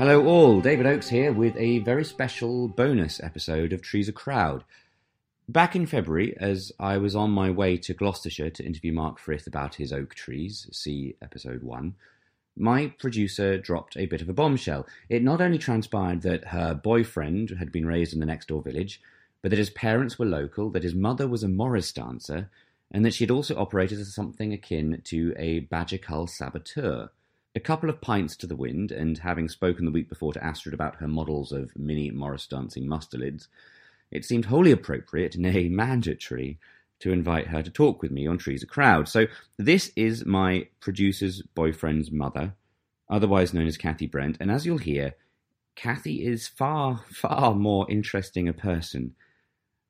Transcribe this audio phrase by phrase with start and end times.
[0.00, 0.62] Hello, all.
[0.62, 4.64] David Oakes here with a very special bonus episode of Trees a Crowd.
[5.46, 9.46] Back in February, as I was on my way to Gloucestershire to interview Mark Frith
[9.46, 11.96] about his oak trees, see episode one,
[12.56, 14.86] my producer dropped a bit of a bombshell.
[15.10, 19.02] It not only transpired that her boyfriend had been raised in the next door village,
[19.42, 22.48] but that his parents were local, that his mother was a Morris dancer,
[22.90, 27.10] and that she had also operated as something akin to a badger cull saboteur.
[27.54, 30.72] A couple of pints to the wind, and having spoken the week before to Astrid
[30.72, 33.48] about her models of mini Morris dancing mustelids,
[34.12, 36.58] it seemed wholly appropriate, nay, mandatory,
[37.00, 39.08] to invite her to talk with me on Trees a Crowd.
[39.08, 42.54] So this is my producer's boyfriend's mother,
[43.08, 45.14] otherwise known as Kathy Brent, and as you'll hear,
[45.74, 49.14] Kathy is far, far more interesting a person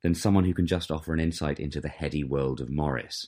[0.02, 3.26] than someone who can just offer an insight into the heady world of Morris.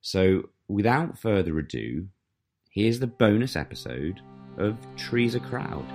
[0.00, 2.08] So, without further ado,
[2.76, 4.20] here's the bonus episode
[4.58, 5.86] of Trees a Crowd.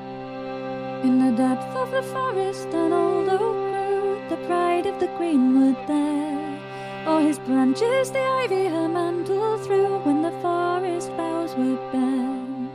[1.06, 5.78] In the depth of the forest, an old oak grew, the pride of the greenwood
[5.88, 6.60] there.
[7.06, 12.70] O'er his branches the ivy her mantle threw when the forest boughs were bare.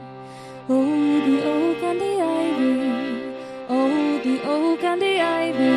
[0.69, 3.35] Oh, the oak and the ivy,
[3.69, 5.76] oh, the oak and the ivy,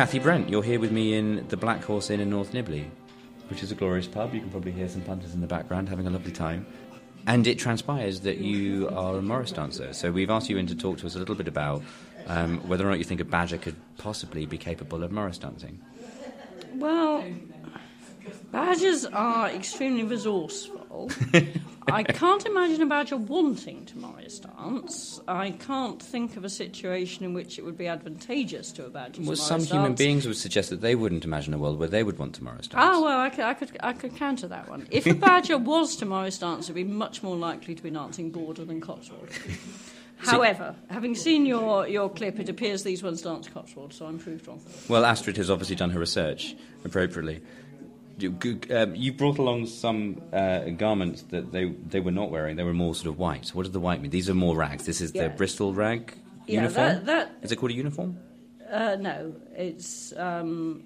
[0.00, 2.88] Kathy Brent, you're here with me in the Black Horse Inn in North Nibley,
[3.50, 4.32] which is a glorious pub.
[4.32, 6.66] You can probably hear some punters in the background having a lovely time.
[7.26, 9.92] And it transpires that you are a Morris dancer.
[9.92, 11.82] So we've asked you in to talk to us a little bit about
[12.28, 15.78] um, whether or not you think a badger could possibly be capable of Morris dancing.
[16.76, 17.22] Well,
[18.50, 21.10] badgers are extremely resourceful.
[21.94, 25.20] I can't imagine a badger wanting to Morris dance.
[25.28, 29.22] I can't think of a situation in which it would be advantageous to a badger
[29.22, 29.70] to Well, some dance.
[29.70, 32.44] human beings would suggest that they wouldn't imagine a world where they would want to
[32.44, 32.74] Morris dance.
[32.82, 34.86] Ah, well, I could, I could, I could counter that one.
[34.90, 37.90] If a badger was to Morris dance, it would be much more likely to be
[37.90, 39.28] dancing border than Cotswold.
[40.18, 44.46] However, having seen your, your clip, it appears these ones dance Cotswold, so I'm proved
[44.46, 44.60] wrong.
[44.86, 47.40] Well, Astrid has obviously done her research appropriately.
[48.22, 52.56] You, um, you brought along some uh, garments that they they were not wearing.
[52.56, 53.48] They were more sort of white.
[53.54, 54.10] What does the white mean?
[54.10, 54.84] These are more rags.
[54.86, 55.28] This is Yeah.
[55.28, 56.14] the Bristol rag
[56.46, 56.86] Yeah, uniform.
[56.86, 58.18] that- that- Is it called a uniform?
[58.70, 60.82] Uh, no, it's um,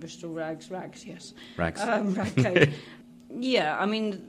[0.00, 1.34] Bristol rags, rags, yes.
[1.56, 1.80] Rags.
[1.80, 2.72] Um, rag
[3.38, 4.22] yeah, I mean,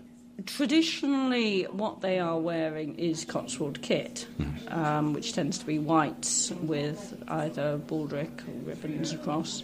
[0.46, 4.26] traditionally, what they are wearing is Cotswold kit,
[4.70, 9.64] um, which tends to be whites with either baldric or ribbons across.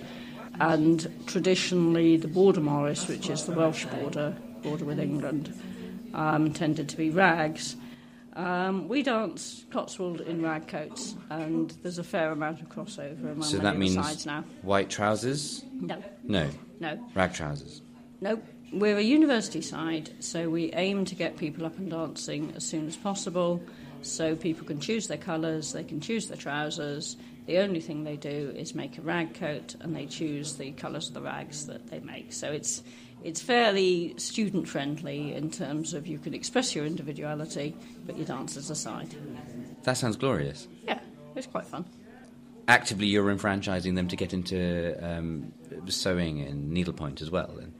[0.60, 5.54] And traditionally, the border Morris, which is the Welsh border, border with England,
[6.14, 7.76] um, tended to be rags.
[8.36, 13.44] Um, we dance Cotswold in rag coats, and there's a fair amount of crossover among
[13.44, 14.44] So that means sides now.
[14.62, 15.64] white trousers?
[15.74, 16.50] No, No,
[16.80, 17.82] no, rag trousers.
[18.22, 18.42] no.
[18.72, 22.86] We're a university side, so we aim to get people up and dancing as soon
[22.88, 23.64] as possible,
[24.04, 27.18] so people can choose their colours, they can choose their trousers.
[27.50, 31.08] The only thing they do is make a rag coat, and they choose the colours
[31.08, 32.32] of the rags that they make.
[32.32, 32.84] So it's
[33.24, 38.70] it's fairly student friendly in terms of you can express your individuality, but your dancers
[38.70, 39.16] aside.
[39.82, 40.68] That sounds glorious.
[40.86, 41.00] Yeah,
[41.36, 41.86] it's quite fun.
[42.68, 45.52] Actively, you're enfranchising them to get into um,
[45.88, 47.58] sewing and needlepoint as well.
[47.58, 47.74] And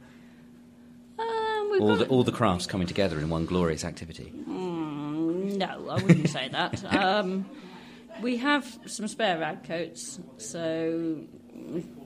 [1.16, 4.32] Um, we've all got- the all the crafts coming together in one glorious activity.
[4.48, 6.82] Mm, no, I wouldn't say that.
[6.92, 7.46] Um,
[8.22, 11.20] we have some spare rag coats, so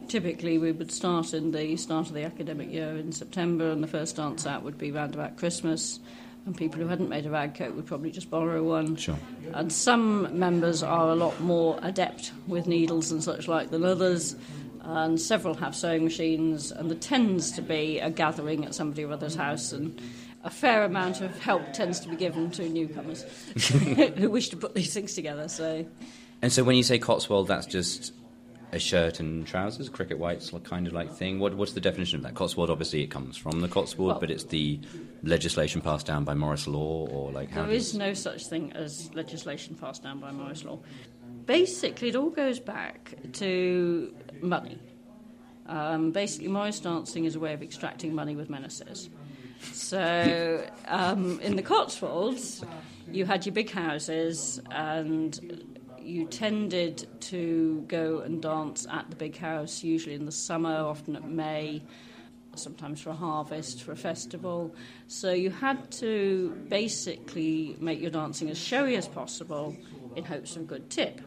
[0.09, 3.89] typically we would start in the start of the academic year in September, and the
[3.89, 6.01] first dance out would be round about Christmas.
[6.47, 8.97] And people who hadn't made a rag coat would probably just borrow one.
[8.97, 9.17] Sure.
[9.55, 14.37] And some members are a lot more adept with needles and such like than others.
[14.83, 19.13] And several have sewing machines, and there tends to be a gathering at somebody or
[19.13, 19.99] other's house, and
[20.45, 23.23] a fair amount of help tends to be given to newcomers
[24.17, 25.49] who wish to put these things together.
[25.49, 25.85] So,
[26.43, 28.13] And so when you say Cotswold, that's just
[28.73, 31.39] a shirt and trousers, cricket whites kind of like thing.
[31.39, 32.35] What, what's the definition of that?
[32.35, 34.81] Cotswold, obviously, it comes from the Cotswold, Well- but it's the
[35.23, 38.73] legislation passed down by Morris law, or like how There does- is no such thing
[38.73, 40.79] as legislation passed down by Morris law.
[41.47, 44.79] Basically, it all goes back to money.
[45.67, 49.09] Um, basically, Morris dancing is a way of extracting money with menaces.
[49.73, 52.65] So, um, in the Cotswolds,
[53.11, 55.65] you had your big houses, and
[56.01, 61.17] you tended to go and dance at the big house, usually in the summer, often
[61.17, 61.83] at May
[62.59, 64.75] sometimes for a harvest, for a festival.
[65.09, 69.77] So you had to basically make your dancing as showy as possible
[70.17, 71.21] in hopes of a good tip.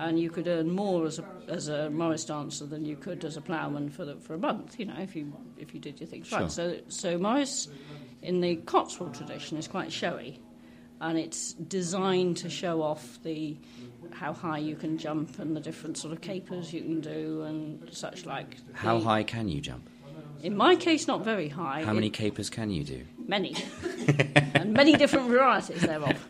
[0.00, 3.36] And you could earn more as a, as a Morris dancer than you could as
[3.36, 6.06] a ploughman for, the, for a month, you know, if you, if you did your
[6.06, 6.38] things Sure.
[6.42, 6.52] right.
[6.52, 7.66] So, so Morris
[8.22, 10.40] in the Cotswold tradition is quite showy,
[11.00, 13.56] and it's designed to show off the
[14.12, 17.88] how high you can jump and the different sort of capers you can do and
[17.92, 18.56] such like.
[18.74, 19.88] How The- high can you jump?
[20.44, 21.82] In my case, not very high.
[21.82, 23.02] How many capers can you do?
[23.26, 23.56] many,
[24.54, 26.28] and many different varieties thereof.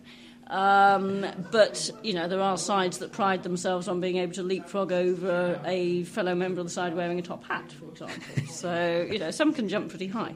[0.51, 4.93] Um, but you know there are sides that pride themselves on being able to leapfrog
[4.93, 8.47] over a fellow member of the side wearing a top hat, for example.
[8.49, 10.35] So you know some can jump pretty high.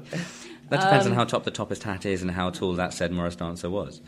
[0.68, 3.10] That depends Um, on how top the toppest hat is and how tall that said
[3.12, 4.00] Morris dancer was.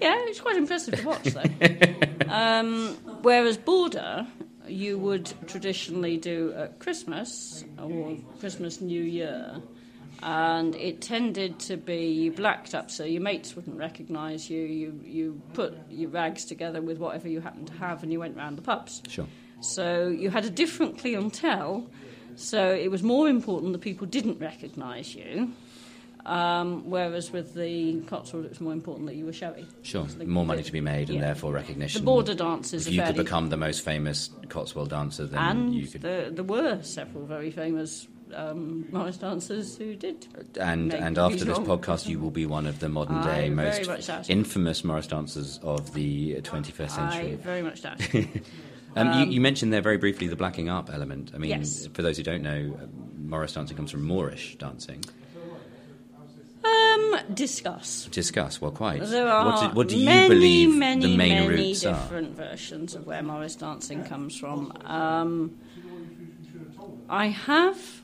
[0.00, 2.28] Yeah, it's quite impressive to watch, though.
[2.28, 4.26] um, whereas border,
[4.68, 9.62] you would traditionally do at Christmas or Christmas New Year,
[10.22, 14.62] and it tended to be blacked up so your mates wouldn't recognise you.
[14.62, 18.36] You you put your rags together with whatever you happened to have, and you went
[18.36, 19.02] round the pubs.
[19.08, 19.26] Sure.
[19.60, 21.88] So you had a different clientele.
[22.36, 25.52] So it was more important that people didn't recognise you.
[26.26, 29.64] Um, whereas with the Cotswold, it was more important that you were showy.
[29.82, 30.08] Sure.
[30.08, 31.26] So More money to be made and yeah.
[31.26, 32.00] therefore recognition.
[32.00, 35.86] The border dances If you could become the most famous Cotswold dancer, then and you
[35.86, 36.02] could.
[36.02, 40.26] there, there were several very famous um, Morris dancers who did.
[40.60, 43.86] and and after this podcast, you will be one of the modern day very most
[43.86, 44.32] much doubt it.
[44.32, 47.34] infamous Morris dancers of the 21st I century.
[47.36, 48.00] very much doubt.
[48.96, 51.32] Um, you, you mentioned there very briefly the blacking up element.
[51.34, 51.86] I mean, Yes.
[51.92, 52.86] for those who don't know, uh,
[53.18, 55.04] Morris dancing comes from Moorish dancing.
[56.64, 58.06] um, discuss.
[58.10, 58.60] Discuss.
[58.60, 59.02] Well, quite.
[59.04, 61.92] There are what, do, what do you many, believe many, the main many roots are?
[61.94, 64.72] different versions of where Morris dancing comes from.
[64.84, 65.58] Um,
[67.08, 68.02] I have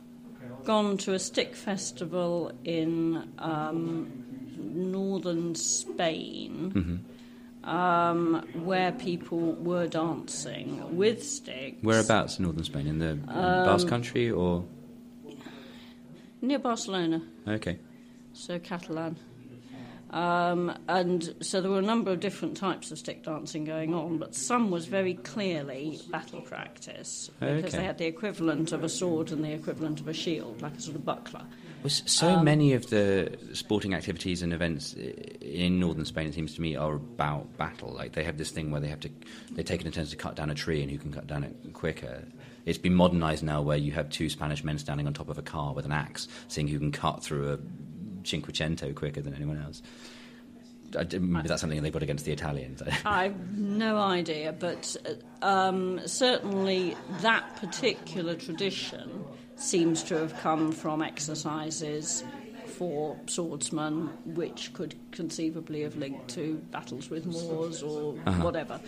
[0.64, 4.10] gone to a stick festival in um,
[4.58, 7.04] northern Spain.
[7.64, 11.78] Um, where people were dancing with sticks.
[11.80, 12.88] Whereabouts in northern Spain?
[12.88, 14.64] In the Um, Basque Country or
[16.40, 17.22] Near Barcelona.
[17.46, 17.78] okay?
[18.32, 19.16] so Catalan.
[20.12, 24.18] Um, and so there were a number of different types of stick dancing going on,
[24.18, 27.78] but some was very clearly battle practice because Okay.
[27.78, 30.80] they had the equivalent of a sword and the equivalent of a shield, like a
[30.80, 31.44] sort of buckler.
[31.82, 34.94] Was so Um, many of the sporting activities and events
[35.40, 37.92] in northern Spain, it seems to me, are about battle.
[37.92, 39.10] Like they have this thing where they have to,
[39.52, 41.72] they take an attempt to cut down a tree and who can cut down it
[41.72, 42.22] quicker.
[42.66, 45.42] It's been modernised now, where you have two Spanish men standing on top of a
[45.42, 47.58] car with an axe, seeing who can cut through a
[48.22, 49.82] Cinquecento quicker than anyone else.
[50.96, 52.82] I maybe that's something they put against the Italians.
[53.06, 54.94] I've no idea, but
[55.40, 59.24] um, certainly that particular tradition
[59.56, 62.24] seems to have come from exercises
[62.66, 68.42] for swordsmen, which could conceivably have linked to battles with Moors or Uh-huh.
[68.42, 68.78] whatever.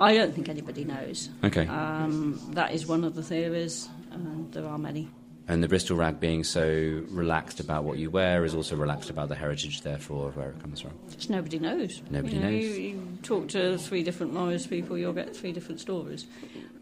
[0.00, 1.28] I don't think anybody knows.
[1.44, 1.66] okay.
[1.66, 5.08] Um, that is one of the theories, and there are many.
[5.48, 9.28] And the Bristol rag being so relaxed about what you wear is also relaxed about
[9.28, 10.92] the heritage, therefore, of where it comes from.
[11.10, 12.00] Just nobody knows.
[12.10, 12.64] Nobody you know, knows.
[12.64, 16.26] You, you talk to three different Morris people, you'll get three different stories.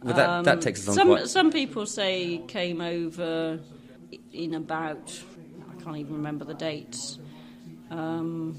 [0.02, 1.28] Well, that, that Um, takes us on some, quite.
[1.28, 3.60] some people say came over
[4.32, 5.20] in about,
[5.70, 7.18] I can't even remember the dates,
[7.90, 8.56] um,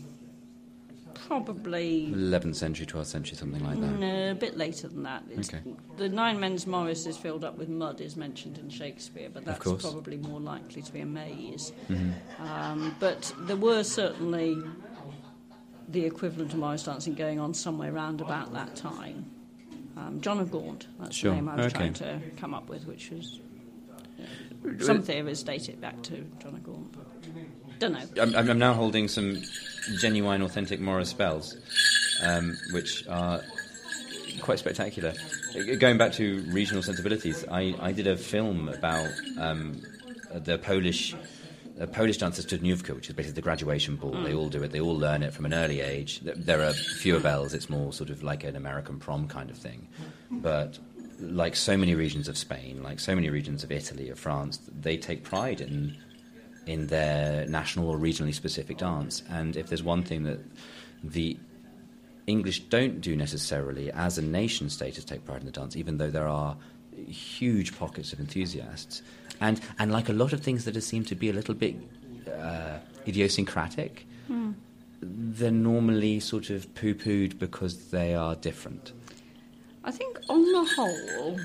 [1.32, 4.00] probably 11th century, 12th century, something like that.
[4.00, 5.24] mm, a bit later than that.
[5.30, 5.62] It's, Okay.
[5.96, 9.60] The Nine Men's Morris is filled up with mud is mentioned in Shakespeare, but that's.
[9.66, 9.80] Mm-hmm.
[9.88, 11.72] probably more likely to be a maze.
[12.40, 14.58] Um, but there were certainly
[15.88, 19.26] the equivalent of Morris dancing going on somewhere round about that time.
[19.98, 21.78] Um, John of Gaunt, that's Sure, the name I was okay.
[21.78, 23.40] trying to come up with, which was.
[24.20, 24.24] uh,
[24.80, 26.62] some theories date it back to John
[26.94, 28.22] but don't know.
[28.22, 29.42] I'm, I'm now holding some
[30.00, 31.58] genuine, authentic Morris spells,
[32.24, 33.42] um, which are
[34.40, 35.14] quite spectacular.
[35.80, 39.82] Going back to regional sensibilities, I, I did a film about um,
[40.34, 41.16] the Polish.
[41.80, 44.12] Uh, Polish dancers to Dniówka, which is basically the graduation ball.
[44.12, 44.72] They all do it.
[44.72, 46.20] They all learn it from an early age.
[46.22, 47.56] There are fewer bells.
[47.56, 49.88] It's more sort of like an American prom kind of thing.
[50.30, 50.78] But
[51.22, 54.98] like so many regions of Spain, like so many regions of Italy, of France, they
[54.98, 55.96] take pride in
[56.68, 59.24] in their national or regionally specific dance.
[59.30, 60.40] And if there's one thing that
[61.04, 61.38] the
[62.28, 65.98] English don't do necessarily as a nation state is take pride in the dance, even
[65.98, 66.56] though there are
[67.08, 69.02] huge pockets of enthusiasts.
[69.40, 71.76] And, and like a lot of things that seem to be a little bit
[72.32, 74.06] uh, idiosyncratic,
[75.02, 78.94] they're normally sort of poo pooed because they are different.
[79.84, 81.40] I think on the whole,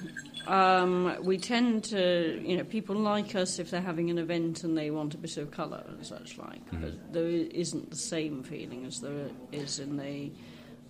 [0.47, 4.77] um, we tend to, you know, people like us if they're having an event and
[4.77, 6.61] they want a bit of colour and such like.
[6.71, 10.31] But there isn't the same feeling as there is in the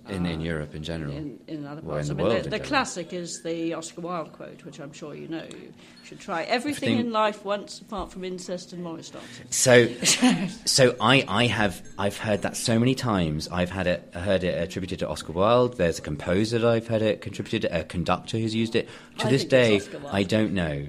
[0.09, 0.45] in, in ah.
[0.45, 1.13] Europe in general.
[1.13, 2.09] in, in other Well, parts.
[2.09, 4.93] in the I mean, world the, the classic is the Oscar Wilde quote, which I'm
[4.93, 5.45] sure you know.
[5.45, 5.73] You
[6.05, 9.47] should try everything Everything- in life once, apart from incest and Morris dancing.
[9.51, 9.89] So,
[10.65, 13.49] so I, I have I've heard that so many times.
[13.49, 15.77] I've had it heard it attributed to Oscar Wilde.
[15.77, 18.89] There's a composer that I've heard it contributed, a conductor who's used it.
[19.19, 20.15] To I this day, it's Oscar Wilde.
[20.15, 20.87] I don't know.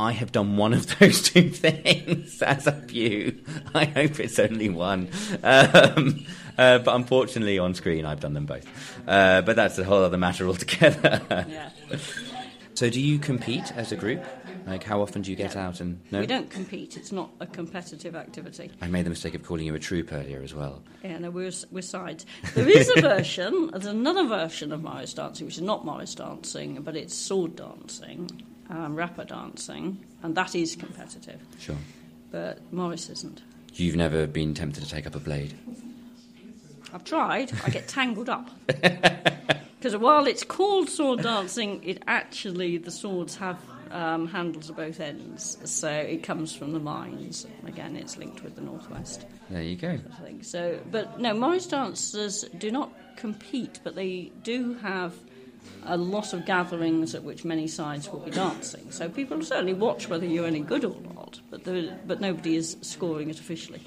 [0.00, 3.38] I have done one of those two things as a few.
[3.74, 5.08] I hope it's only one.
[5.42, 6.24] Um,
[6.56, 8.66] uh, but unfortunately, on screen, I've done them both.
[9.06, 11.20] Uh, but that's a whole other matter altogether.
[11.48, 11.70] Yeah.
[12.74, 14.24] so, do you compete as a group?
[14.66, 15.60] Like, how often do you get No.
[15.62, 16.20] out and no?
[16.20, 16.96] We don't compete.
[16.96, 18.70] It's not a competitive activity.
[18.82, 20.82] I made the mistake of calling you a troop earlier as well.
[21.02, 22.24] Yeah, no, we're, we're sides.
[22.54, 26.80] There is a version, there's another version of Morris dancing, which is not Morris dancing,
[26.82, 28.28] but it's sword dancing,
[28.70, 31.40] um, rapper dancing, and that is competitive.
[31.58, 31.76] Sure.
[32.30, 33.42] But Morris isn't.
[33.74, 35.54] You've never been tempted to take up a blade.
[36.92, 38.50] I've tried, I get tangled up.
[39.80, 43.58] Because while it's called sword dancing, it actually, the swords have
[43.90, 47.46] um, handles at both ends, so it comes from the mines.
[47.66, 49.24] Again, it's linked with the Northwest.
[49.48, 49.98] There you go.
[50.12, 50.78] I think so.
[50.90, 55.14] But no, Morris dancers do not compete, but they do have
[55.84, 58.90] a lot of gatherings at which many sides will be dancing.
[58.90, 62.76] So people certainly watch whether you're any good or not, but there, but nobody is
[62.82, 63.80] scoring it officially.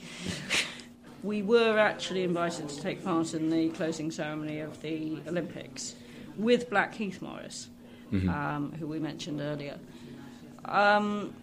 [1.23, 5.95] we were actually invited to take part in the closing ceremony of the Olympics
[6.37, 7.69] with Blackheath Morris,
[8.11, 9.79] um, who we mentioned earlier.
[10.65, 11.33] Um,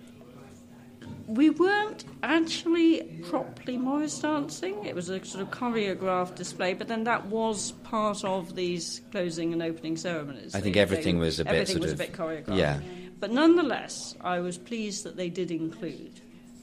[1.26, 4.84] we weren't actually properly Morris dancing.
[4.84, 9.52] It was a sort of choreographed display, but then that was part of these closing
[9.52, 10.54] and opening ceremonies.
[10.54, 12.56] I think They- everything they- was a bit everything was of- a bit choreographed.
[12.56, 12.80] yeah.
[13.20, 16.20] But nonetheless, I was pleased that they did include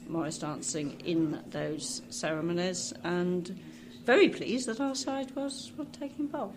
[0.08, 3.58] Morris dancing in those ceremonies, and
[4.04, 6.50] very pleased that our side was, was taking part.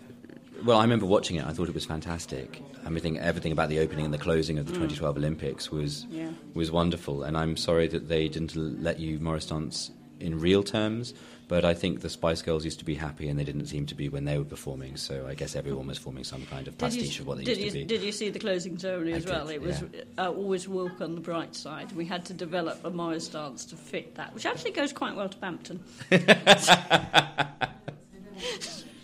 [0.64, 1.44] Well, I remember watching it.
[1.46, 2.62] I thought it was fantastic.
[2.86, 6.30] Everything, everything about the opening and the closing of the 2012 Olympics was Yeah.
[6.54, 7.22] was wonderful.
[7.24, 9.90] And I'm sorry that they didn't let you Morris dance
[10.20, 11.14] in real terms.
[11.48, 13.94] But I think the Spice Girls used to be happy, and they didn't seem to
[13.94, 14.96] be when they were performing.
[14.96, 17.44] So I guess everyone was forming some kind of Did you- pastiche of what they
[17.44, 17.94] did used you, to be.
[17.98, 19.48] Did you see the closing ceremony I as well?
[19.50, 19.82] It was
[20.16, 21.92] uh, always walk on the bright side.
[21.92, 25.28] We had to develop a Morris dance to fit that, which actually goes quite well
[25.28, 25.80] to Bampton.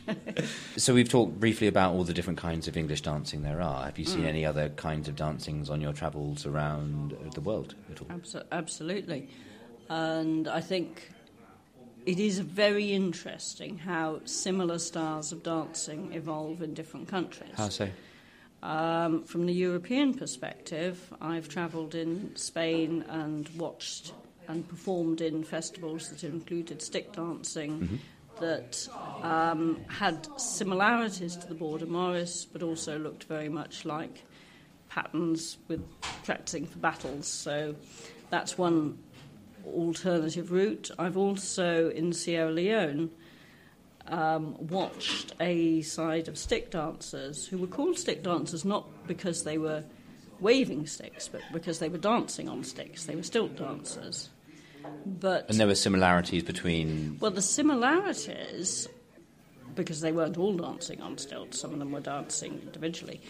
[0.77, 3.85] So we've talked briefly about all the different kinds of English dancing there are.
[3.85, 4.27] Have you seen Mm.
[4.29, 8.09] any other kinds of dancings on your travels around uh, the world at all?
[8.09, 9.29] Abso- absolutely.
[9.89, 11.11] And I think
[12.07, 17.51] it is very interesting how similar styles of dancing evolve in different countries.
[17.57, 17.89] How so?
[18.63, 24.13] Um, from the European perspective, I've travelled in Spain and watched
[24.49, 28.01] and performed in festivals that included stick dancing
[28.41, 28.89] that
[29.23, 34.25] um, had similarities to the Border Morris, but also looked very much like
[34.89, 35.85] patterns with
[36.25, 37.27] practicing for battles.
[37.27, 37.75] So
[38.31, 38.99] that's one
[39.67, 40.91] alternative route.
[40.99, 43.11] I've also in Sierra Leone
[44.07, 49.59] um, watched a side of stick dancers who were called stick dancers not because they
[49.59, 49.85] were
[50.41, 53.05] waving sticks, but because they were dancing on sticks.
[53.05, 54.31] They were stilt dancers.
[55.07, 58.89] But And there were similarities between well, the similarities,
[59.75, 63.21] because they weren't all dancing on stilts, some of them were dancing individually,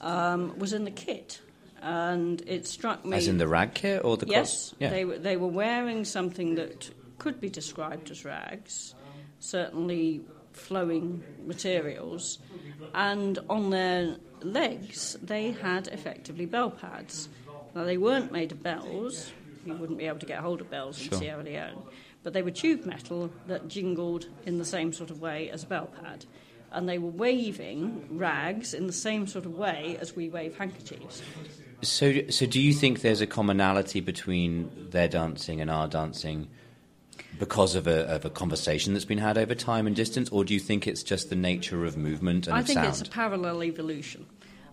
[0.00, 1.40] um, was in the kit.
[1.82, 3.16] And it struck me.
[3.16, 4.90] As in the rag kit or the Yes, Yeah.
[4.90, 8.94] they, were- they were wearing something that could be described as rags,
[9.38, 10.20] certainly
[10.52, 12.38] flowing materials,
[12.94, 17.28] and on their legs they had effectively bell pads.
[17.74, 19.30] Now they weren't made of bells,
[19.64, 21.18] you wouldn't be able to get hold of bells in Sure.
[21.18, 21.82] Sierra Leone,
[22.22, 25.66] but they were tube metal that jingled in the same sort of way as a
[25.66, 26.26] bell pad.
[26.72, 31.22] And they were waving rags in the same sort of way as we wave handkerchiefs.
[31.82, 36.48] So, so do you think there's a commonality between their dancing and our dancing
[37.38, 40.52] because of a, of a conversation that's been had over time and distance, or do
[40.54, 42.88] you think it's just the nature of movement and I think sound?
[42.88, 44.26] it's a parallel evolution.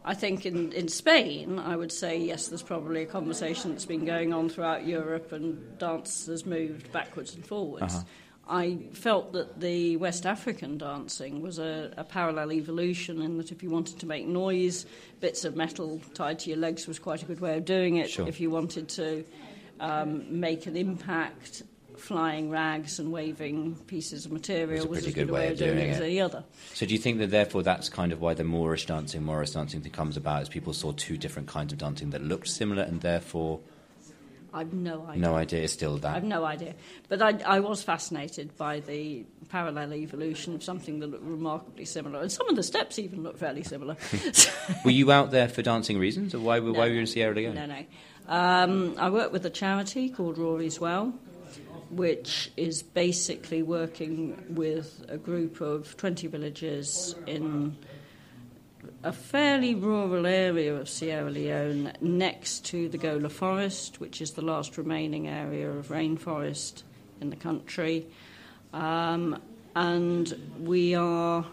[0.07, 4.05] I think in, in Spain, I would say yes, there's probably a conversation that's been
[4.05, 7.93] going on throughout Europe, and dance has moved backwards and forwards.
[7.93, 8.03] Uh-huh.
[8.49, 13.61] I felt that the West African dancing was a, a parallel evolution in that if
[13.61, 14.85] you wanted to make noise,
[15.19, 18.09] bits of metal tied to your legs was quite a good way of doing it.
[18.09, 18.25] Sure.
[18.25, 19.25] If you wanted to
[19.81, 21.63] um, make an impact,
[21.97, 25.57] flying rags and waving pieces of material Was a was pretty good good way of
[25.57, 26.43] doing it as any other.
[26.73, 29.81] So do you think that therefore that's kind of why the Moorish dancing, Morris dancing
[29.81, 33.01] thing comes about, is people saw two different kinds of dancing that looked similar and
[33.01, 33.59] therefore
[34.53, 35.21] I've no idea.
[35.21, 35.63] No idea.
[35.63, 36.15] It's still that.
[36.15, 36.73] I've no idea.
[37.09, 42.21] But I, I was fascinated by the parallel evolution of something that looked remarkably similar.
[42.21, 43.97] And some of the steps even look fairly similar.
[44.85, 46.79] were you out there for dancing reasons, or why, why No.
[46.79, 47.55] were you in Sierra Leone?
[47.55, 47.83] No, no.
[48.27, 51.13] Um, I work with a charity called Rory's Well,
[51.89, 57.77] which is basically working with a group of 20 villages in
[59.03, 64.41] a fairly rural area of Sierra Leone next to the Gola Forest, which is the
[64.41, 66.83] last remaining area of rainforest
[67.21, 68.05] in the country.
[68.73, 69.41] Um,
[69.75, 71.45] and we are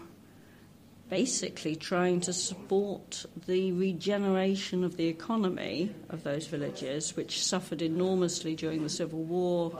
[1.09, 8.55] basically trying to support the regeneration of the economy of those villages, which suffered enormously
[8.55, 9.79] during the Civil War.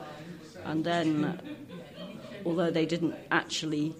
[0.66, 1.40] And then,
[2.44, 3.94] although they didn't actually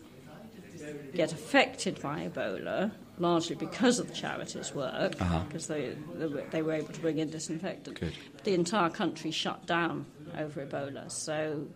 [1.14, 5.40] get affected by Ebola, largely because of the charities' work, uh-huh.
[5.48, 8.12] because they, they were- they were able to bring in disinfectant, Good.
[8.44, 10.06] the entire country shut down
[10.36, 11.10] over Ebola.
[11.10, 11.66] So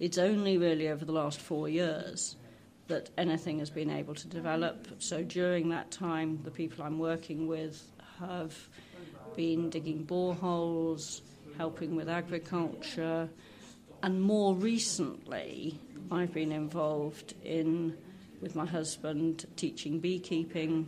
[0.00, 2.36] it's only really over the last four years
[2.88, 4.86] that anything has been able to develop.
[4.98, 7.82] So during that time, the people I'm working with
[8.18, 8.56] have
[9.36, 11.20] been digging boreholes,
[11.56, 13.28] helping with agriculture,
[14.02, 15.78] and more recently,
[16.10, 17.96] I've been involved in,
[18.40, 20.86] with my husband, teaching beekeeping.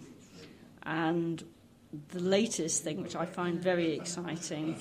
[0.84, 1.42] And
[2.08, 4.78] the latest thing, which I find very exciting,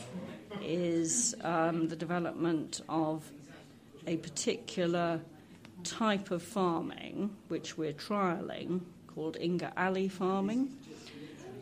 [0.61, 3.29] is um, the development of
[4.07, 5.19] a particular
[5.83, 10.75] type of farming which we're trialling called Inga Alley farming,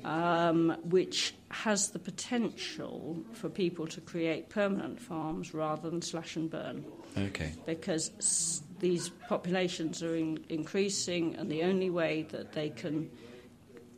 [0.04, 1.34] um, which
[1.64, 6.84] has the potential for people to create permanent farms rather than slash and burn
[7.18, 7.52] Okay.
[7.66, 13.10] because s- these populations are in- increasing, and the only way that they can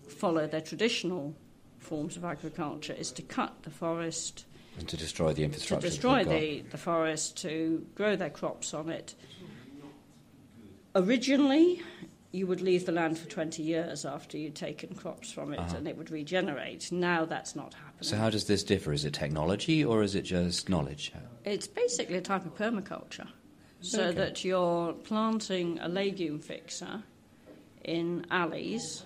[0.08, 1.36] follow their traditional
[1.80, 4.46] forms of agriculture is to cut the forest,
[4.78, 5.88] And to destroy the infrastructure.
[5.88, 9.16] To destroy the, the forest, to grow their crops on it.
[10.96, 11.82] Originally,
[12.32, 15.78] you would leave the land for 20 years after you'd taken crops from it, Uh-huh.
[15.78, 16.92] and it would regenerate.
[16.92, 18.04] Now that's not happening.
[18.04, 18.94] So how does this differ?
[18.94, 21.12] Is it technology or is it just knowledge?
[21.44, 23.28] It's basically a type of permaculture.
[23.82, 24.18] So Okay.
[24.18, 27.04] that you're planting a legume fixer
[27.84, 29.04] in alleys.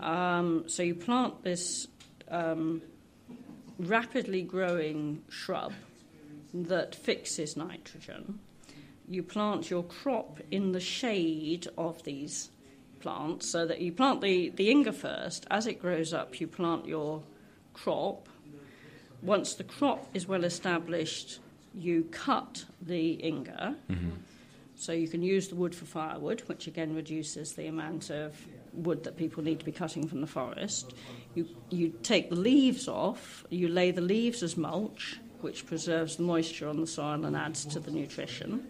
[0.00, 1.86] Um, so you plant this
[2.28, 2.82] um,
[3.78, 5.72] rapidly growing shrub
[6.52, 8.38] that fixes nitrogen.
[9.08, 12.50] You plant your crop in the shade of these
[13.00, 15.46] plants so that you plant the, the Inga first.
[15.50, 17.22] As it grows up, you plant your
[17.74, 18.28] crop.
[19.22, 21.38] Once the crop is well established,
[21.74, 23.76] you cut the Inga.
[23.90, 24.10] Mm-hmm.
[24.76, 28.36] So you can use the wood for firewood, which again reduces the amount of
[28.72, 30.94] wood that people need to be cutting from the forest.
[31.34, 36.22] You, you take the leaves off, you lay the leaves as mulch, which preserves the
[36.22, 38.66] moisture on the soil and adds to the nutrition.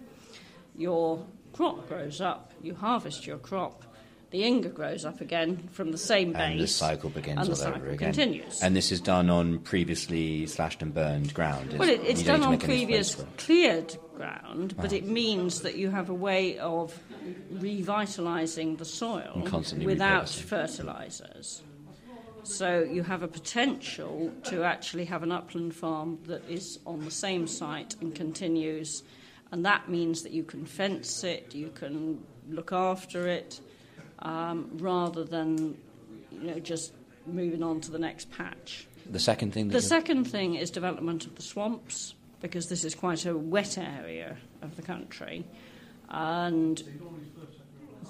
[0.76, 3.82] Your crop grows up, you harvest your crop,
[4.30, 6.40] the Inga grows up again from the same base.
[6.42, 8.12] And the cycle begins and the all cycle over again.
[8.12, 8.60] continues.
[8.60, 11.74] And this is done on previously slashed and burned ground.
[11.78, 13.36] Well, it, it's done on previous space for it.
[13.38, 14.96] cleared ground, but Ah.
[14.96, 16.98] it means that you have a way of
[17.52, 19.42] revitalising the soil
[19.84, 21.62] without fertilisers.
[22.42, 27.10] So you have a potential to actually have an upland farm that is on the
[27.10, 29.02] same site and continues,
[29.54, 33.60] and that means that you can fence it, you can look after it,
[34.18, 35.78] um, rather than
[36.32, 36.92] you know just
[37.24, 38.88] moving on to the next patch.
[39.08, 43.26] The second thing The second thing is development of the swamps, because this is quite
[43.26, 45.46] a wet area of the country.
[46.08, 46.82] And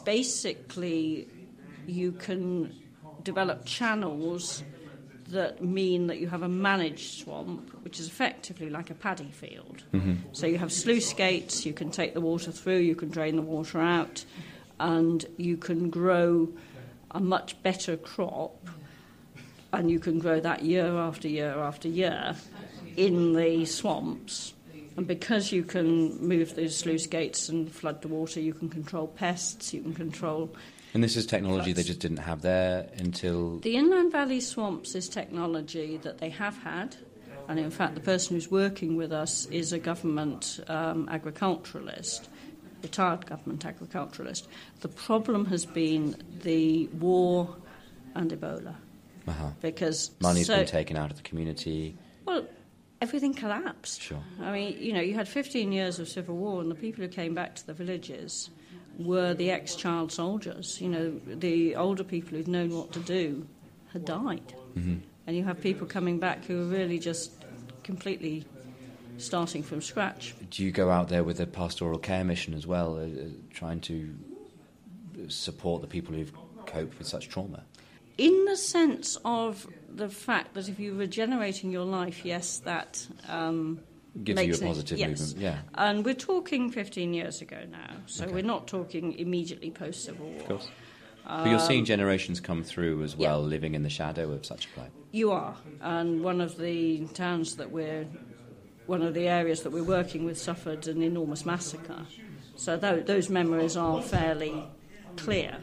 [0.06, 1.28] basically,
[1.86, 2.74] you can
[3.22, 4.62] develop channels
[5.34, 9.84] that mean that you have a managed swamp, which is effectively like a paddy field.
[9.92, 10.14] Mm-hmm.
[10.32, 13.42] So you have sluice gates, you can take the water through, you can drain the
[13.42, 14.24] water out,
[14.80, 16.48] and you can grow
[17.10, 18.68] a much better crop
[19.72, 22.34] and you can grow that year after year after year
[22.96, 24.54] in the swamps.
[24.96, 29.08] And because you can move those sluice gates and flood the water, you can control
[29.08, 30.54] pests, you can control.
[30.94, 33.58] And this is technology they just didn't have there until.
[33.58, 36.96] The inland valley swamps is technology that they have had,
[37.48, 42.30] and in fact, the person who's working with us is a government um, agriculturalist,
[42.82, 44.48] retired government agriculturalist.
[44.80, 47.56] The problem has been the war
[48.14, 48.76] and Ebola.
[49.26, 49.48] Uh-huh.
[49.60, 51.96] Because Money's so- been taken out of the community.
[52.24, 52.46] Well,
[53.00, 54.00] everything collapsed.
[54.00, 54.22] Sure.
[54.40, 57.08] I mean, you know, you had 15 years of civil war, and the people who
[57.08, 58.50] came back to the villages
[58.98, 60.80] were the ex-child soldiers.
[60.80, 63.46] You know, the older people who'd known what to do
[63.92, 64.96] had died, Mm-hmm.
[65.26, 67.30] and you have people coming back who are really just
[67.84, 68.44] completely
[69.18, 70.34] starting from scratch.
[70.50, 73.80] Do you go out there with a pastoral care mission as well, uh, uh, trying
[73.82, 74.12] to
[75.28, 76.32] support the people who've
[76.66, 77.62] coped with such trauma?
[78.18, 83.80] In the sense of the fact that if you're regenerating your life, yes, that um,
[84.22, 85.08] Gives you a it- positive yes.
[85.20, 85.58] movement, yeah.
[85.74, 88.34] And we're talking 15 years ago now, so Okay.
[88.34, 90.40] we're not talking immediately post Civil War.
[90.40, 90.68] Of course.
[91.26, 93.28] But you're seeing generations come through as Um, yeah.
[93.30, 94.90] well, living in the shadow of such a plight.
[95.10, 98.06] You are, and one of the towns that we're,
[98.86, 102.06] one of the areas that we're working with suffered an enormous massacre.
[102.56, 104.62] So tho- those memories are fairly
[105.16, 105.56] clear.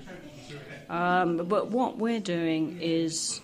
[0.90, 3.40] Um, but what we're doing is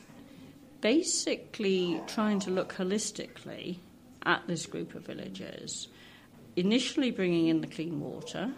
[0.81, 3.77] basically trying to look holistically
[4.27, 5.87] at this group of villages.
[6.55, 8.51] Initially, bringing in the clean water.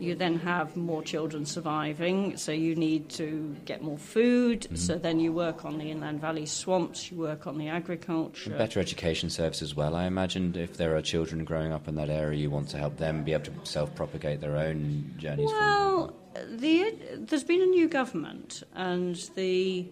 [0.00, 4.68] You then have more children surviving, so you need to get more food.
[4.78, 8.50] So then you work on the inland valley swamps, you work on the agriculture.
[8.50, 9.96] And Better education service as well.
[9.96, 12.96] I imagine if there are children growing up in that area, you want to help
[12.98, 15.46] them be able to self-propagate their own journeys.
[15.46, 16.14] Well,
[16.48, 19.84] the, there's been a new government, and the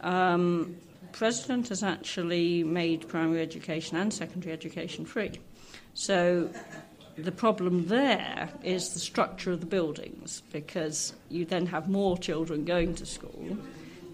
[0.00, 0.76] um,
[1.12, 5.32] president has actually made primary education and secondary education free.
[5.94, 6.50] So
[7.16, 12.64] the problem there is the structure of the buildings, because you then have more children
[12.64, 13.58] going to school.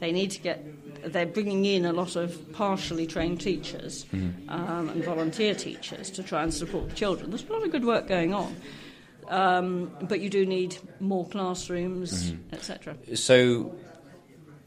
[0.01, 1.13] They need to get.
[1.13, 4.07] They're bringing in a lot of partially trained teachers
[4.49, 7.31] um, and volunteer teachers to try and support the children.
[7.31, 8.57] There's a lot of good work going on.
[9.29, 12.97] Um, but you do need more classrooms, etc.
[13.15, 13.75] So,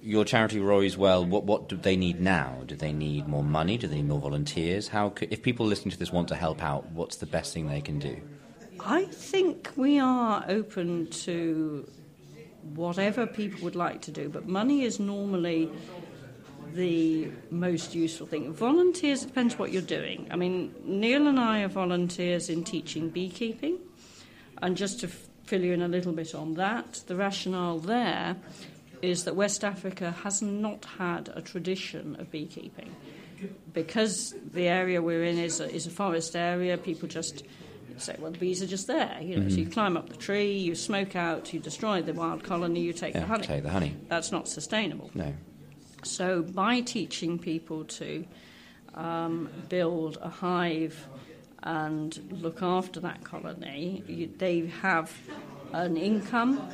[0.02, 2.62] your charity Rory's Well, what what do they need now?
[2.66, 3.78] Do they need more money?
[3.78, 4.88] Do they need more volunteers?
[4.88, 7.68] How c if people listening to this want to help out, what's the best thing
[7.68, 8.18] they can do?
[8.80, 11.88] I think we are open to
[12.74, 15.70] whatever people would like to do, but money is normally
[16.74, 18.54] the most useful thing.
[18.54, 20.28] Volunteers, depends what you're doing.
[20.32, 23.78] I mean, Neil and I are volunteers in teaching beekeeping,
[24.62, 28.38] and just to f- fill you in a little bit on that, the rationale there
[29.02, 32.96] is that West Africa has not had a tradition of beekeeping.
[33.74, 37.44] Because the area we're in is a, is a forest area, people just
[37.98, 39.18] say, well, the bees are just there.
[39.22, 42.44] You know, so you climb up the tree, you smoke out, you destroy the wild
[42.44, 43.44] colony, you take Yeah, the honey.
[43.48, 43.96] take the honey.
[44.10, 45.10] That's not sustainable.
[45.16, 45.34] No.
[46.04, 48.26] So, by teaching people to
[48.96, 51.08] um, build a hive
[51.64, 55.12] and look after that colony, you, they have
[55.74, 56.68] an income.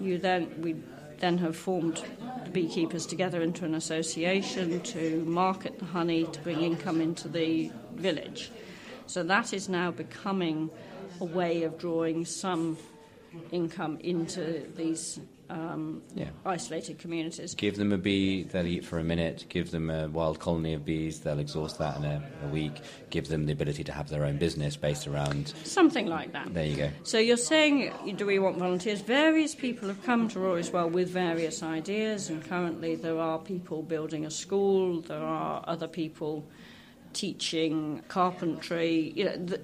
[0.00, 0.74] You then we
[1.18, 2.04] then have formed
[2.44, 7.70] the beekeepers together into an association to market the honey to bring income into the
[7.94, 8.50] village.
[9.06, 10.70] So that is now becoming
[11.20, 12.76] a way of drawing some
[13.52, 16.30] income into these um, Yeah.
[16.44, 17.54] isolated communities.
[17.54, 19.46] Give them a bee, they'll eat for a minute.
[19.48, 22.80] Give them a wild colony of bees, they'll exhaust that in a, a week.
[23.10, 25.54] Give them the ability to have their own business based around.
[25.64, 26.52] Something like that.
[26.52, 26.90] There you go.
[27.04, 29.00] So you're saying, do we want volunteers?
[29.00, 33.82] Various people have come to Rory's Well with various ideas, and currently there are people
[33.82, 35.00] building a school.
[35.00, 36.44] There are other people
[37.12, 39.12] teaching carpentry.
[39.16, 39.60] You know, the,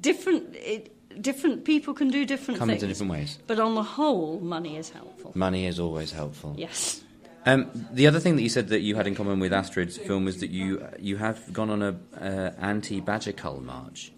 [0.00, 2.82] different it, different people can do different Come things.
[2.82, 3.38] into different ways.
[3.46, 5.32] But on the whole, money is helpful.
[5.34, 6.54] Money is always helpful.
[6.58, 7.02] Yes.
[7.46, 10.26] Um, the other thing that you said that you had in common with Astrid's film
[10.26, 14.12] was that you you have gone on a uh, anti-badger cull march.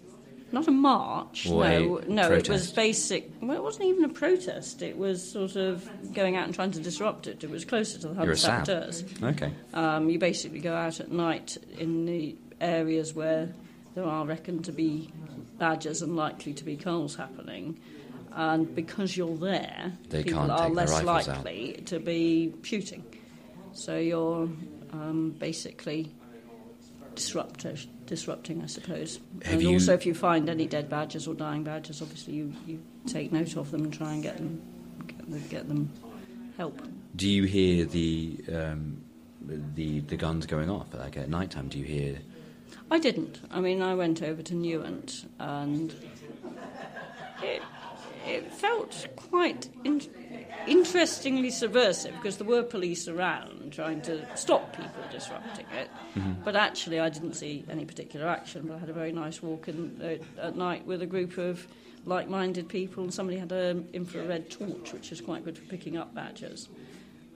[0.50, 2.30] Not a march, Or no, a no.
[2.32, 2.76] It was protest.
[2.76, 3.30] basic.
[3.40, 4.82] Well, it wasn't even a protest.
[4.82, 7.42] It was sort of going out and trying to disrupt it.
[7.42, 9.02] It was closer to the Hunt saboteurs.
[9.22, 9.50] Okay.
[9.72, 13.48] Um, you basically go out at night in the areas where
[13.94, 15.10] there are reckoned to be
[15.66, 17.78] badgers and likely to be culls happening.
[18.34, 21.36] And because you're there, They people can't are less rifles out.
[21.44, 23.04] likely to be shooting.
[23.72, 24.48] So you're
[24.92, 26.10] um, basically
[27.14, 29.20] disruptor, disrupting, I suppose.
[29.44, 32.52] Have and you- also, if you find any dead badgers or dying badgers, obviously you,
[32.66, 34.60] you take note of them and try and get them,
[35.06, 35.90] get them, get them
[36.56, 36.80] help.
[37.14, 39.02] Do you hear the um,
[39.74, 41.68] the the guns going off like at night time?
[41.68, 42.18] Do you hear?
[42.92, 43.40] I didn't.
[43.50, 45.94] I mean, I went over to Newent and
[47.42, 47.62] it,
[48.26, 50.02] it felt quite in,
[50.66, 55.88] interestingly subversive because there were police around trying to stop people disrupting it.
[56.44, 58.66] But actually, I didn't see any particular action.
[58.66, 59.98] But I had a very nice walk in,
[60.38, 61.66] uh, at night with a group of
[62.04, 65.96] like minded people, and somebody had an infrared torch, which is quite good for picking
[65.96, 66.68] up badgers.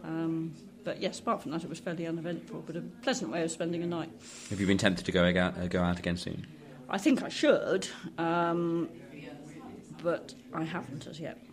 [0.05, 0.53] Um,
[0.87, 3.83] but yes, apart from that, it was fairly uneventful, but a pleasant way of spending
[3.83, 4.09] a night.
[4.51, 6.47] Have you been tempted to go out, uh, go out again soon?
[6.89, 8.89] I think I should, um,
[10.01, 11.45] but I haven't as yet.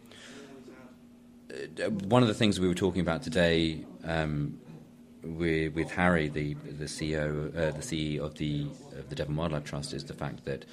[1.51, 4.59] Uh, one of the things we were talking about today um,
[5.23, 8.67] with, with Harry, the the CEO, uh, the CEO of the
[8.99, 10.63] of the Devon Wildlife Trust, is the fact that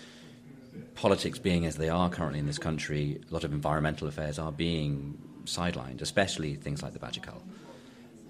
[0.97, 4.53] politics being as they are currently in this country, a lot of environmental affairs are
[4.53, 7.43] being sidelined, especially things like the badger cull.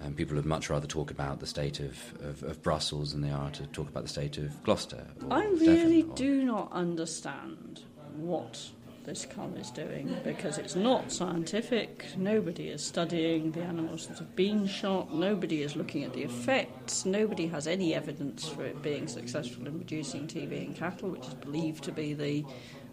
[0.01, 3.31] And people would much rather talk about the state of, of, of Brussels than they
[3.31, 5.07] are to talk about the state of Gloucester.
[5.31, 7.83] I really Devon or- do not understand
[8.17, 8.71] what
[9.05, 12.05] this cull is doing because it's not scientific.
[12.17, 15.15] Nobody is studying the animals that have been shot.
[15.15, 17.07] Nobody is looking at the effects.
[17.07, 21.35] Nobody has any evidence for it being successful in reducing TB in cattle, which is
[21.35, 22.45] believed to be the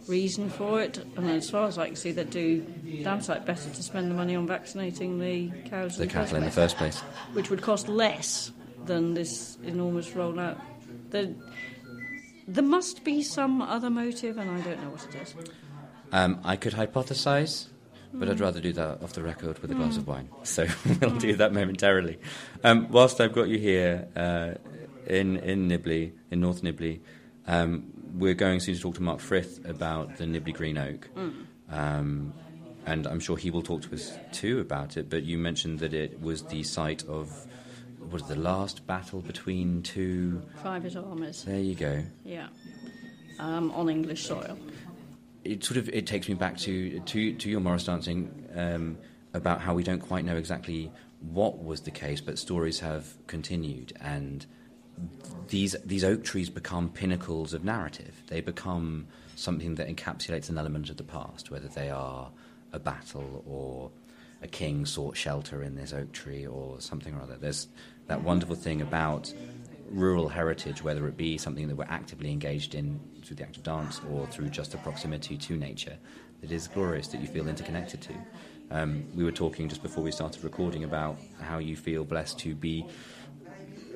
[0.07, 0.97] reason for it.
[1.15, 2.61] And as far as I can see, they do
[3.03, 5.97] damn sight better to spend the money on vaccinating the cows.
[5.97, 6.99] the cattle in the first place.
[7.33, 8.51] which would cost less
[8.85, 10.59] than this enormous rollout.
[11.09, 11.33] There,
[12.47, 15.35] there must be some other motive, and I don't know what it is.
[16.11, 17.67] Um, I could hypothesize,
[18.13, 20.29] but I'd rather do that off the record with a glass of wine.
[20.43, 20.67] So
[21.01, 22.17] we'll do that momentarily.
[22.63, 24.53] Um, whilst I've got you here uh,
[25.05, 27.01] in in Nibley, in North Nibley,
[27.47, 31.09] um, we're going soon to talk to Mark Frith about the Nibley Green Oak.
[31.69, 32.33] Um,
[32.85, 35.09] and I'm sure he will talk to us too about it.
[35.09, 37.45] But you mentioned that it was the site of
[38.11, 40.41] was the last battle between two.
[40.61, 42.03] Private armies, There you go.
[42.23, 42.47] yeah,
[43.39, 44.57] um, on English soil.
[45.43, 48.97] it sort of it takes me back to to, to your Morris dancing um,
[49.33, 50.89] about how we don't quite know exactly
[51.19, 54.45] what was the case, but stories have continued, and
[55.49, 58.21] these these oak trees become pinnacles of narrative.
[58.27, 62.29] They become something that encapsulates an element of the past, whether they are
[62.73, 63.91] a battle or
[64.41, 67.37] a king sought shelter in this oak tree or something or other.
[67.37, 67.67] There's
[68.07, 69.33] that wonderful thing about
[69.89, 73.63] rural heritage, whether it be something that we're actively engaged in through the act of
[73.63, 75.97] dance or through just the proximity to nature,
[76.41, 78.13] that is glorious, that you feel interconnected to.
[78.69, 82.53] Um, we were talking just before we started recording about how you feel blessed to
[82.53, 82.85] be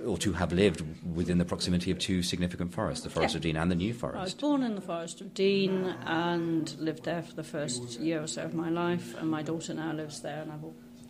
[0.05, 0.83] or to have lived
[1.15, 3.37] within the proximity of two significant forests, the Forest Yeah.
[3.37, 4.17] of Dean and the New Forest.
[4.19, 8.21] I was born in the Forest of Dean and lived there for the first year
[8.23, 10.63] or so of my life, and my daughter now lives there, and I've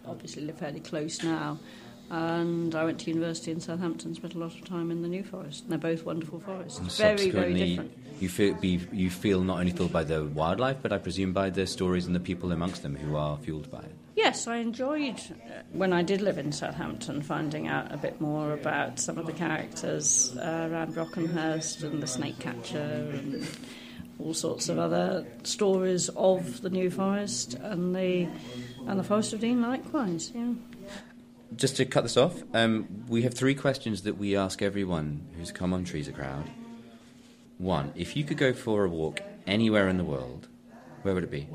[0.05, 1.59] obviously live fairly close now.
[2.11, 5.23] And I went to university in Southampton, spent a lot of time in the New
[5.23, 6.77] Forest, and they're both wonderful forests.
[6.77, 7.97] And very, very different.
[8.19, 11.49] You feel, be, you feel not only filled by the wildlife, but I presume by
[11.49, 13.95] the stories and the people amongst them who are fueled by it.
[14.17, 18.51] Yes, I enjoyed uh, when I did live in Southampton finding out a bit more
[18.51, 23.47] about some of the characters uh, around Brockenhurst and the snake catcher and
[24.19, 28.27] all sorts of other stories of the New Forest and the
[28.85, 30.33] and the Forest of Dean likewise.
[30.35, 30.53] Yeah.
[31.55, 35.51] Just to cut this off, um, we have three questions that we ask everyone who's
[35.51, 36.49] come on Trees a Crowd.
[37.57, 40.47] One, if you could go for a walk anywhere in the world,
[41.01, 41.47] where would it be?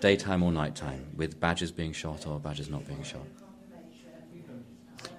[0.00, 3.26] Daytime or nighttime, with badgers being shot or badgers not being shot?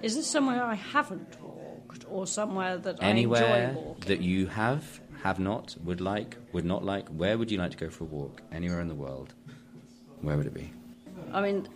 [0.02, 4.08] Is this somewhere I haven't walked or somewhere that I Anywhere enjoy walking?
[4.08, 7.78] that you have, have not, would like, would not like, where would you like to
[7.78, 8.42] go for a walk?
[8.52, 9.34] Anywhere in the world,
[10.22, 10.74] where would it be?
[11.32, 11.68] I mean,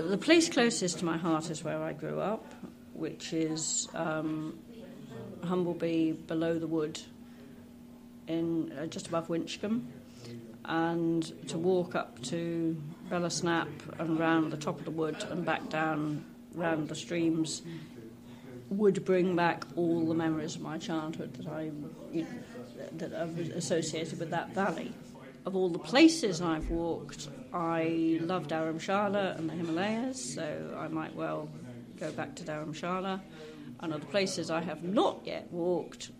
[0.00, 2.44] the place closest to my heart is where I grew up,
[2.94, 4.58] which is um,
[5.42, 7.00] Humblebee below the wood,
[8.26, 9.84] in uh, just above Winchcombe,
[10.64, 12.76] and to walk up to
[13.08, 16.24] Belas Knap and round the top of the wood and back down
[16.54, 17.62] round the streams
[18.68, 21.70] would bring back all the memories of my childhood that I
[22.12, 22.28] you know,
[22.98, 24.92] that are associated with that valley.
[25.44, 31.14] Of all the places I've walked, I love Dharamshala and the Himalayas, so I might
[31.14, 31.48] well
[32.00, 33.20] go back to Dharamshala.
[33.80, 36.10] And other places I have not yet walked,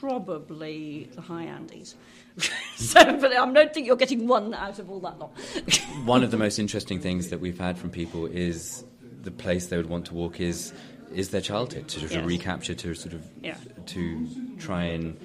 [0.00, 1.94] probably the high Andes.
[2.76, 5.32] so, but I don't think you're getting one out of all that lot.
[6.04, 8.84] One of the most interesting things that we've had from people is
[9.22, 10.72] the place they would want to walk is
[11.14, 12.26] is their childhood to sort of Yes.
[12.26, 13.56] recapture to sort of Yeah.
[13.86, 14.26] to
[14.58, 15.16] try and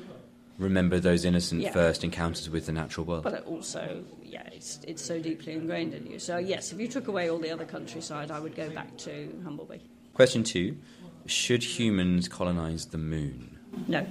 [0.60, 1.72] remember those innocent Yeah.
[1.72, 3.24] first encounters with the natural world.
[3.24, 6.20] But also, yeah, it's, it's so deeply ingrained in you.
[6.20, 9.42] So, yes, if you took away all the other countryside, I would go back to
[9.44, 9.82] Humblebee.
[10.14, 10.78] Question two:
[11.26, 13.58] Should humans colonize the moon?
[13.88, 14.06] No.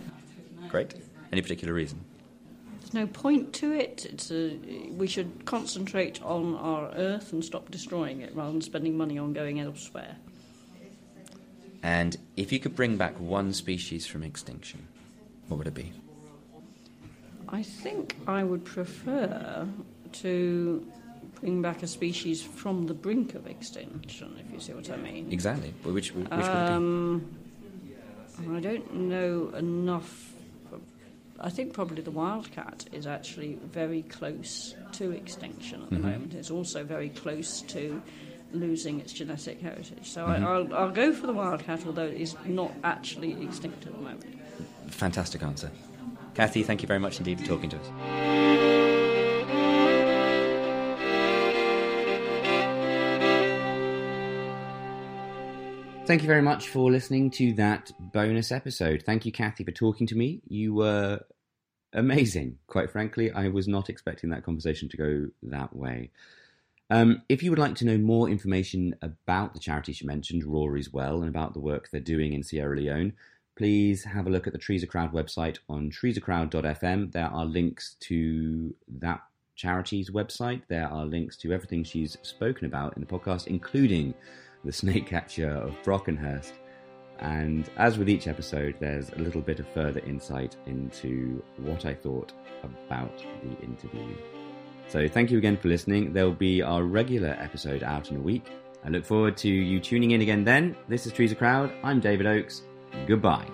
[0.68, 0.94] Great.
[1.30, 2.00] Any particular reason?
[2.80, 4.06] There's no point to it.
[4.06, 4.56] It's a,
[4.90, 9.34] we should concentrate on our Earth and stop destroying it rather than spending money on
[9.34, 10.16] going elsewhere.
[11.82, 14.88] And if you could bring back one species from extinction,
[15.48, 15.92] what would it be?
[17.50, 19.66] I think I would prefer
[20.12, 20.86] to
[21.40, 25.32] bring back a species from the brink of extinction, if you see what I mean.
[25.32, 25.70] Exactly.
[25.84, 27.24] Which, which would it Um,
[28.50, 30.32] I don't know enough.
[31.40, 36.02] I think probably the wildcat is actually very close to extinction at the Mhm.
[36.02, 36.34] moment.
[36.34, 38.02] It's also very close to
[38.52, 40.08] losing its genetic heritage.
[40.10, 40.44] So Mm-hmm.
[40.44, 43.98] I, I'll, I'll go for the wildcat, although it is not actually extinct at the
[44.00, 44.24] moment.
[44.88, 45.70] Fantastic answer.
[46.38, 47.88] Kathy, thank you very much indeed for talking to us.
[56.06, 59.02] Thank you very much for listening to that bonus episode.
[59.04, 60.40] Thank you, Kathy, for talking to me.
[60.46, 61.22] You were
[61.92, 62.58] amazing.
[62.68, 66.12] Quite frankly, I was not expecting that conversation to go that way.
[66.88, 70.92] Um, if you would like to know more information about the charity she mentioned, Rory's
[70.92, 73.14] Well, and about the work they're doing in Sierra Leone,
[73.58, 77.10] please have a look at the Trees A Crowd website on treesacrowd.fm.
[77.10, 79.20] There are links to that
[79.56, 80.62] charity's website.
[80.68, 84.14] There are links to everything she's spoken about in the podcast, including
[84.64, 86.52] the snake catcher of Brockenhurst.
[87.18, 91.94] And as with each episode, there's a little bit of further insight into what I
[91.94, 94.14] thought about the interview.
[94.86, 96.12] So thank you again for listening.
[96.12, 98.46] There will be our regular episode out in a week.
[98.84, 100.76] I look forward to you tuning in again then.
[100.86, 101.72] This is Trees A Crowd.
[101.82, 102.62] I'm David Oakes.
[103.06, 103.46] Goodbye.